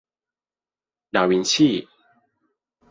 [1.15, 1.69] ดาวินชี